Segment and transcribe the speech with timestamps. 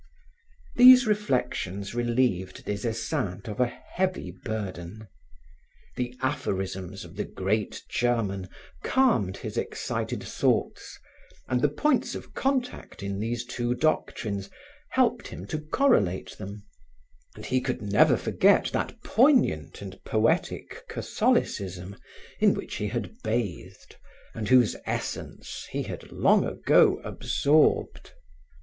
[0.77, 5.07] These reflections relieved Des Esseintes of a heavy burden.
[5.95, 8.49] The aphorisms of the great German
[8.83, 10.97] calmed his excited thoughts,
[11.47, 14.49] and the points of contact in these two doctrines
[14.89, 16.63] helped him to correlate them;
[17.35, 21.95] and he could never forget that poignant and poetic Catholicism
[22.39, 23.97] in which he had bathed,
[24.33, 28.13] and whose essence he had long ago absorbed.